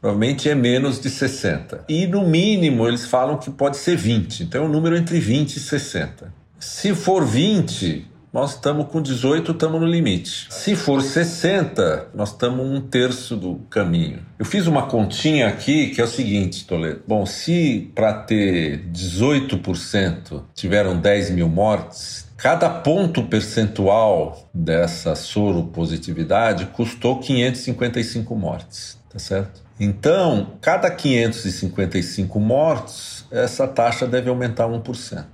provavelmente 0.00 0.48
é 0.48 0.54
menos 0.54 0.98
de 0.98 1.10
60. 1.10 1.84
E 1.86 2.06
no 2.06 2.26
mínimo 2.26 2.88
eles 2.88 3.04
falam 3.04 3.36
que 3.36 3.50
pode 3.50 3.76
ser 3.76 3.94
20, 3.94 4.44
então 4.44 4.62
é 4.62 4.66
um 4.66 4.70
número 4.70 4.96
entre 4.96 5.20
20 5.20 5.56
e 5.56 5.60
60. 5.60 6.32
Se 6.58 6.94
for 6.94 7.26
20, 7.26 8.06
nós 8.32 8.54
estamos 8.54 8.86
com 8.86 9.02
18, 9.02 9.52
estamos 9.52 9.78
no 9.78 9.86
limite. 9.86 10.46
Se 10.48 10.74
for 10.74 11.02
60, 11.02 12.08
nós 12.14 12.30
estamos 12.30 12.64
um 12.64 12.80
terço 12.80 13.36
do 13.36 13.56
caminho. 13.68 14.20
Eu 14.38 14.46
fiz 14.46 14.66
uma 14.66 14.86
continha 14.86 15.48
aqui 15.48 15.90
que 15.90 16.00
é 16.00 16.04
o 16.04 16.08
seguinte, 16.08 16.66
Toledo. 16.66 17.02
Bom, 17.06 17.26
se 17.26 17.92
para 17.94 18.14
ter 18.14 18.86
18% 18.90 20.44
tiveram 20.54 20.98
10 20.98 21.30
mil 21.32 21.48
mortes, 21.48 22.26
cada 22.38 22.70
ponto 22.70 23.22
percentual 23.24 24.48
dessa 24.54 25.14
soropositividade 25.14 26.66
custou 26.66 27.18
555 27.18 28.34
mortes, 28.34 28.98
tá 29.10 29.18
certo? 29.18 29.62
Então, 29.78 30.54
cada 30.62 30.90
555 30.90 32.40
mortos, 32.40 33.26
essa 33.30 33.68
taxa 33.68 34.06
deve 34.06 34.30
aumentar 34.30 34.68
1%. 34.68 35.24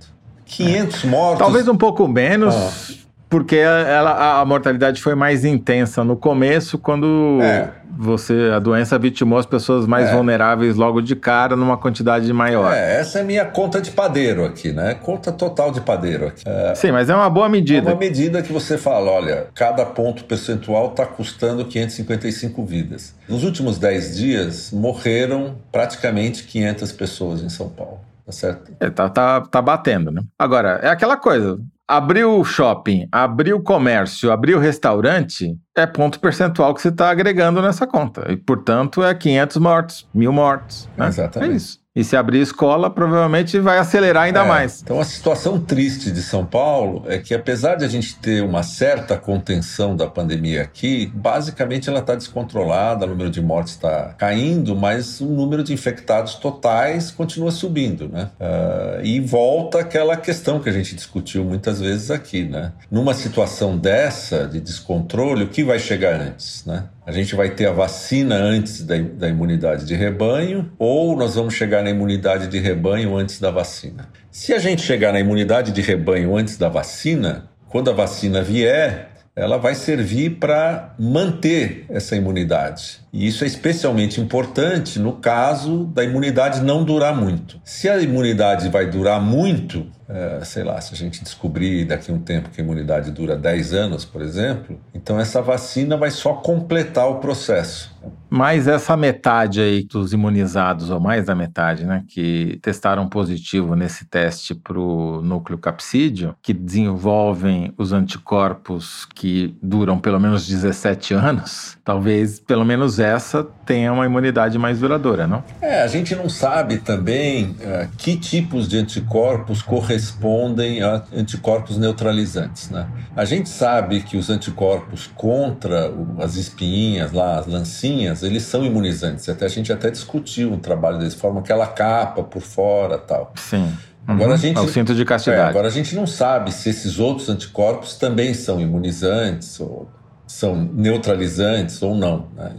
500 0.48 1.04
mortos. 1.04 1.38
Talvez 1.38 1.68
um 1.68 1.76
pouco 1.76 2.08
menos, 2.08 2.54
Ah. 2.54 2.94
porque 3.28 3.56
ela, 3.56 4.40
a 4.40 4.44
mortalidade 4.44 5.00
foi 5.02 5.14
mais 5.14 5.44
intensa 5.44 6.02
no 6.02 6.16
começo, 6.16 6.78
quando 6.78 7.38
É. 7.42 7.68
você 8.00 8.50
a 8.54 8.58
doença 8.58 8.96
vitimou 8.98 9.38
as 9.38 9.44
pessoas 9.44 9.86
mais 9.86 10.08
É. 10.08 10.14
vulneráveis 10.14 10.76
logo 10.76 11.02
de 11.02 11.14
cara 11.16 11.54
numa 11.56 11.76
quantidade 11.76 12.32
maior. 12.32 12.72
É, 12.72 13.00
essa 13.00 13.18
é 13.18 13.22
a 13.22 13.24
minha 13.24 13.44
conta 13.44 13.80
de 13.82 13.90
padeiro 13.90 14.44
aqui, 14.46 14.72
né? 14.72 14.94
Conta 14.94 15.30
total 15.32 15.70
de 15.72 15.80
padeiro 15.82 16.28
aqui. 16.28 16.42
É 16.46 16.74
Sim, 16.74 16.92
mas 16.92 17.10
é 17.10 17.14
uma 17.14 17.28
boa 17.28 17.48
medida. 17.48 17.90
uma 17.90 17.98
medida 17.98 18.40
que 18.40 18.52
você 18.52 18.78
fala, 18.78 19.10
olha, 19.10 19.48
cada 19.54 19.84
ponto 19.84 20.24
percentual 20.24 20.86
está 20.88 21.04
custando 21.04 21.64
555 21.64 22.64
vidas. 22.64 23.14
Nos 23.28 23.42
últimos 23.44 23.78
10 23.78 24.16
dias, 24.16 24.70
morreram 24.72 25.56
praticamente 25.70 26.44
500 26.44 26.92
pessoas 26.92 27.42
em 27.42 27.48
São 27.50 27.68
Paulo, 27.68 27.98
tá 28.28 28.32
certo? 28.32 28.76
É, 28.78 28.90
tá, 28.90 29.08
tá, 29.08 29.40
tá 29.40 29.62
batendo, 29.62 30.10
né? 30.10 30.22
Agora, 30.38 30.80
é 30.82 30.88
aquela 30.88 31.16
coisa. 31.16 31.58
Abriu 31.86 32.38
o 32.38 32.44
shopping, 32.44 33.08
abriu 33.10 33.56
o 33.56 33.62
comércio, 33.62 34.30
abriu 34.30 34.58
o 34.58 34.60
restaurante, 34.60 35.56
é 35.80 35.86
ponto 35.86 36.20
percentual 36.20 36.74
que 36.74 36.82
você 36.82 36.88
está 36.88 37.10
agregando 37.10 37.60
nessa 37.62 37.86
conta. 37.86 38.30
E, 38.30 38.36
portanto, 38.36 39.02
é 39.02 39.14
500 39.14 39.56
mortos, 39.58 40.08
mil 40.12 40.32
mortos. 40.32 40.88
Né? 40.96 41.08
Exatamente. 41.08 41.52
É 41.52 41.56
isso. 41.56 41.88
E 41.98 42.04
se 42.04 42.16
abrir 42.16 42.40
escola, 42.40 42.88
provavelmente 42.88 43.58
vai 43.58 43.76
acelerar 43.76 44.22
ainda 44.22 44.42
É, 44.42 44.46
mais. 44.46 44.82
Então 44.82 45.00
a 45.00 45.04
situação 45.04 45.58
triste 45.58 46.12
de 46.12 46.22
São 46.22 46.46
Paulo 46.46 47.02
é 47.08 47.18
que 47.18 47.34
apesar 47.34 47.74
de 47.74 47.84
a 47.84 47.88
gente 47.88 48.14
ter 48.18 48.40
uma 48.40 48.62
certa 48.62 49.16
contenção 49.16 49.96
da 49.96 50.06
pandemia 50.06 50.62
aqui, 50.62 51.10
basicamente 51.12 51.88
ela 51.88 51.98
está 51.98 52.14
descontrolada, 52.14 53.04
o 53.04 53.08
número 53.08 53.30
de 53.30 53.42
mortes 53.42 53.72
está 53.72 54.14
caindo, 54.16 54.76
mas 54.76 55.20
o 55.20 55.26
número 55.26 55.64
de 55.64 55.72
infectados 55.72 56.36
totais 56.36 57.10
continua 57.10 57.50
subindo, 57.50 58.08
né? 58.08 58.30
Ah, 58.38 59.00
e 59.02 59.18
volta 59.18 59.80
aquela 59.80 60.16
questão 60.16 60.60
que 60.60 60.68
a 60.68 60.72
gente 60.72 60.94
discutiu 60.94 61.42
muitas 61.42 61.80
vezes 61.80 62.12
aqui, 62.12 62.44
né? 62.44 62.70
Numa 62.88 63.12
situação 63.12 63.76
dessa 63.76 64.46
de 64.46 64.60
descontrole, 64.60 65.42
o 65.42 65.48
que 65.48 65.64
vai 65.68 65.78
chegar 65.78 66.18
antes, 66.18 66.64
né? 66.64 66.84
A 67.06 67.12
gente 67.12 67.34
vai 67.34 67.50
ter 67.50 67.66
a 67.66 67.72
vacina 67.72 68.34
antes 68.34 68.82
da, 68.82 68.96
da 68.96 69.28
imunidade 69.28 69.84
de 69.84 69.94
rebanho 69.94 70.72
ou 70.78 71.14
nós 71.14 71.34
vamos 71.34 71.54
chegar 71.54 71.82
na 71.84 71.90
imunidade 71.90 72.48
de 72.48 72.58
rebanho 72.58 73.14
antes 73.14 73.38
da 73.38 73.50
vacina? 73.50 74.08
Se 74.30 74.54
a 74.54 74.58
gente 74.58 74.80
chegar 74.80 75.12
na 75.12 75.20
imunidade 75.20 75.70
de 75.70 75.82
rebanho 75.82 76.34
antes 76.34 76.56
da 76.56 76.70
vacina, 76.70 77.50
quando 77.68 77.90
a 77.90 77.92
vacina 77.92 78.42
vier, 78.42 79.10
ela 79.38 79.56
vai 79.56 79.74
servir 79.74 80.30
para 80.30 80.94
manter 80.98 81.86
essa 81.88 82.16
imunidade. 82.16 83.00
E 83.12 83.26
isso 83.26 83.44
é 83.44 83.46
especialmente 83.46 84.20
importante 84.20 84.98
no 84.98 85.12
caso 85.12 85.84
da 85.84 86.02
imunidade 86.02 86.60
não 86.60 86.82
durar 86.82 87.16
muito. 87.16 87.60
Se 87.64 87.88
a 87.88 87.98
imunidade 88.00 88.68
vai 88.68 88.86
durar 88.86 89.20
muito, 89.20 89.86
é, 90.08 90.40
sei 90.44 90.64
lá, 90.64 90.80
se 90.80 90.92
a 90.92 90.96
gente 90.96 91.22
descobrir 91.22 91.84
daqui 91.84 92.10
a 92.10 92.14
um 92.14 92.18
tempo 92.18 92.50
que 92.50 92.60
a 92.60 92.64
imunidade 92.64 93.12
dura 93.12 93.36
10 93.36 93.74
anos, 93.74 94.04
por 94.04 94.22
exemplo, 94.22 94.78
então 94.92 95.20
essa 95.20 95.40
vacina 95.40 95.96
vai 95.96 96.10
só 96.10 96.34
completar 96.34 97.08
o 97.08 97.16
processo. 97.16 97.96
Mas 98.30 98.68
essa 98.68 98.96
metade 98.96 99.60
aí 99.60 99.82
dos 99.82 100.12
imunizados, 100.12 100.90
ou 100.90 101.00
mais 101.00 101.26
da 101.26 101.34
metade, 101.34 101.84
né, 101.84 102.04
que 102.06 102.58
testaram 102.62 103.08
positivo 103.08 103.74
nesse 103.74 104.04
teste 104.04 104.54
para 104.54 104.78
o 104.78 105.22
núcleo 105.22 105.58
capsídeo, 105.58 106.34
que 106.42 106.52
desenvolvem 106.52 107.72
os 107.78 107.92
anticorpos 107.92 109.06
que 109.14 109.56
duram 109.62 109.98
pelo 109.98 110.20
menos 110.20 110.46
17 110.46 111.14
anos, 111.14 111.78
talvez 111.84 112.38
pelo 112.38 112.64
menos 112.64 112.98
essa 112.98 113.42
tenha 113.64 113.92
uma 113.92 114.04
imunidade 114.04 114.58
mais 114.58 114.80
duradoura, 114.80 115.26
não? 115.26 115.42
É, 115.60 115.82
a 115.82 115.86
gente 115.86 116.14
não 116.14 116.28
sabe 116.28 116.78
também 116.78 117.50
uh, 117.50 117.88
que 117.96 118.16
tipos 118.16 118.68
de 118.68 118.78
anticorpos 118.78 119.62
correspondem 119.62 120.82
a 120.82 121.02
anticorpos 121.14 121.78
neutralizantes, 121.78 122.70
né? 122.70 122.86
A 123.16 123.24
gente 123.24 123.48
sabe 123.48 124.00
que 124.00 124.16
os 124.16 124.30
anticorpos 124.30 125.10
contra 125.14 125.92
as 126.18 126.36
espinhas 126.36 127.12
lá, 127.12 127.38
as 127.38 127.46
lancinhas, 127.46 127.87
eles 128.22 128.42
são 128.42 128.64
imunizantes. 128.64 129.28
Até 129.28 129.46
a 129.46 129.48
gente 129.48 129.72
até 129.72 129.90
discutiu 129.90 130.52
um 130.52 130.58
trabalho 130.58 130.98
deles, 130.98 131.14
formam 131.14 131.40
aquela 131.40 131.66
capa 131.66 132.22
por 132.22 132.42
fora 132.42 132.98
tal. 132.98 133.32
Sim. 133.36 133.72
Agora 134.06 134.28
uhum. 134.28 134.34
a 134.34 134.36
gente, 134.38 134.56
é 134.56 134.60
o 134.60 134.68
cinto 134.68 134.94
de 134.94 135.04
castidade. 135.04 135.42
É, 135.42 135.44
agora 135.44 135.68
a 135.68 135.70
gente 135.70 135.94
não 135.94 136.06
sabe 136.06 136.50
se 136.50 136.70
esses 136.70 136.98
outros 136.98 137.28
anticorpos 137.28 137.96
também 137.96 138.32
são 138.32 138.58
imunizantes, 138.58 139.60
ou 139.60 139.86
são 140.26 140.56
neutralizantes 140.56 141.82
ou 141.82 141.94
não. 141.94 142.28
Né? 142.34 142.54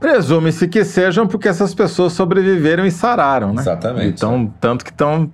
Presume-se 0.00 0.66
que 0.66 0.82
sejam 0.82 1.26
porque 1.26 1.46
essas 1.46 1.74
pessoas 1.74 2.14
sobreviveram 2.14 2.86
e 2.86 2.90
sararam, 2.90 3.52
né? 3.52 3.60
Exatamente. 3.60 4.08
Então, 4.08 4.52
tanto 4.58 4.82
que 4.82 4.90
estão 4.90 5.30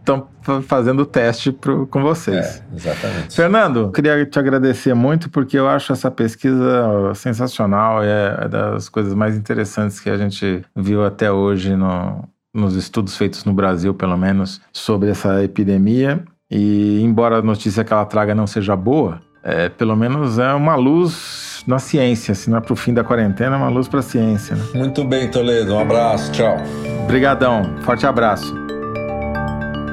fazendo 0.66 1.00
o 1.00 1.06
teste 1.06 1.52
pro, 1.52 1.86
com 1.86 2.02
vocês. 2.02 2.62
É, 2.72 2.74
exatamente. 2.74 3.36
Fernando, 3.36 3.92
queria 3.92 4.26
te 4.26 4.38
agradecer 4.38 4.92
muito 4.92 5.30
porque 5.30 5.56
eu 5.56 5.68
acho 5.68 5.92
essa 5.92 6.10
pesquisa 6.10 7.14
sensacional, 7.14 8.02
é, 8.02 8.36
é 8.42 8.48
das 8.48 8.88
coisas 8.88 9.14
mais 9.14 9.36
interessantes 9.36 10.00
que 10.00 10.10
a 10.10 10.16
gente 10.16 10.64
viu 10.74 11.04
até 11.04 11.30
hoje 11.30 11.76
no, 11.76 12.28
nos 12.52 12.74
estudos 12.74 13.16
feitos 13.16 13.44
no 13.44 13.54
Brasil, 13.54 13.94
pelo 13.94 14.16
menos, 14.16 14.60
sobre 14.72 15.10
essa 15.10 15.44
epidemia. 15.44 16.24
E 16.50 17.00
embora 17.02 17.38
a 17.38 17.42
notícia 17.42 17.84
que 17.84 17.92
ela 17.92 18.04
traga 18.04 18.34
não 18.34 18.46
seja 18.46 18.76
boa, 18.76 19.20
é, 19.46 19.68
pelo 19.68 19.94
menos 19.94 20.40
é 20.40 20.52
uma 20.52 20.74
luz 20.74 21.62
na 21.68 21.78
ciência. 21.78 22.34
Se 22.34 22.50
não 22.50 22.58
é 22.58 22.60
para 22.60 22.72
o 22.72 22.76
fim 22.76 22.92
da 22.92 23.04
quarentena, 23.04 23.54
é 23.54 23.58
uma 23.58 23.68
luz 23.68 23.86
para 23.86 24.00
a 24.00 24.02
ciência. 24.02 24.56
Né? 24.56 24.64
Muito 24.74 25.04
bem, 25.04 25.30
Toledo. 25.30 25.74
Um 25.74 25.78
abraço. 25.78 26.32
Tchau. 26.32 26.56
Obrigadão. 27.04 27.62
Forte 27.82 28.04
abraço. 28.04 28.52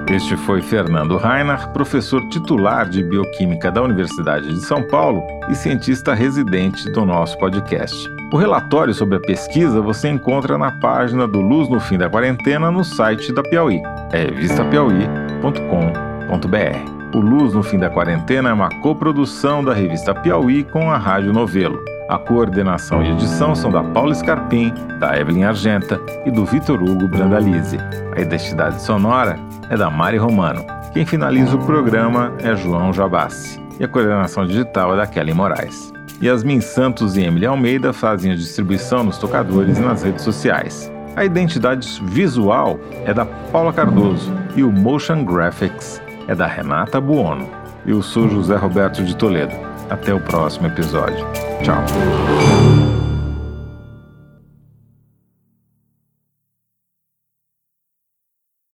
Este 0.10 0.36
foi 0.36 0.62
Fernando 0.62 1.18
Reinach, 1.18 1.70
professor 1.70 2.28
titular 2.30 2.90
de 2.90 3.02
Bioquímica 3.04 3.72
da 3.72 3.82
Universidade 3.82 4.50
de 4.50 4.60
São 4.66 4.86
Paulo 4.88 5.24
e 5.50 5.56
cientista 5.56 6.14
residente 6.14 6.92
do 6.92 7.06
nosso 7.06 7.38
podcast. 7.38 8.12
O 8.34 8.38
relatório 8.38 8.94
sobre 8.94 9.16
a 9.18 9.22
pesquisa 9.22 9.80
você 9.80 10.10
encontra 10.10 10.58
na 10.58 10.72
página 10.80 11.26
do 11.28 11.40
Luz 11.40 11.70
no 11.70 11.80
Fim 11.80 11.98
da 11.98 12.10
Quarentena 12.10 12.70
no 12.70 12.84
site 12.84 13.32
da 13.32 13.42
Piauí, 13.44 13.82
é 14.12 14.26
revistapiauí.com.br. 14.26 17.03
O 17.14 17.20
Luz 17.20 17.54
no 17.54 17.62
Fim 17.62 17.78
da 17.78 17.92
Quarentena 17.92 18.50
é 18.50 18.54
uma 18.54 18.70
coprodução 18.82 19.64
da 19.64 19.72
revista 19.72 20.16
Piauí 20.16 20.64
com 20.64 20.90
a 20.90 20.98
Rádio 20.98 21.32
Novelo. 21.32 21.80
A 22.10 22.18
coordenação 22.18 23.04
e 23.04 23.12
edição 23.12 23.54
são 23.54 23.72
da 23.72 23.84
Paula 23.84 24.16
Scarpim, 24.16 24.74
da 25.00 25.16
Evelyn 25.16 25.44
Argenta 25.44 26.02
e 26.26 26.32
do 26.32 26.44
Vitor 26.44 26.82
Hugo 26.82 27.08
Brandalize. 27.08 27.78
A 28.18 28.20
identidade 28.20 28.82
sonora 28.82 29.38
é 29.70 29.78
da 29.78 29.92
Mari 29.92 30.18
Romano. 30.18 30.66
Quem 30.92 31.06
finaliza 31.06 31.56
o 31.56 31.64
programa 31.64 32.34
é 32.40 32.56
João 32.56 32.92
Jabassi. 32.92 33.62
E 33.80 33.84
a 33.84 33.88
coordenação 33.88 34.48
digital 34.48 34.96
é 34.96 34.98
da 34.98 35.06
Kelly 35.06 35.36
Moraes. 35.36 35.94
Yasmin 36.20 36.62
Santos 36.62 37.16
e 37.16 37.22
Emily 37.22 37.46
Almeida 37.46 37.94
fazem 37.94 38.32
a 38.32 38.36
distribuição 38.36 39.04
nos 39.04 39.20
tocadores 39.20 39.78
e 39.78 39.82
nas 39.82 40.02
redes 40.02 40.24
sociais. 40.24 40.92
A 41.16 41.24
identidade 41.24 41.88
visual 42.06 42.80
é 43.06 43.14
da 43.14 43.24
Paula 43.24 43.72
Cardoso 43.72 44.34
e 44.56 44.64
o 44.64 44.72
Motion 44.72 45.24
Graphics 45.24 46.02
é 46.28 46.36
da 46.36 46.48
Renata 46.48 47.00
Buono. 47.00 47.50
Eu 47.86 48.02
sou 48.02 48.30
José 48.30 48.56
Roberto 48.56 49.04
de 49.04 49.16
Toledo. 49.16 49.54
Até 49.90 50.14
o 50.14 50.20
próximo 50.20 50.68
episódio. 50.68 51.26
Tchau. 51.62 51.84